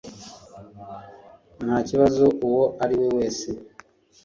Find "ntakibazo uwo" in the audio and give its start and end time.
1.65-2.63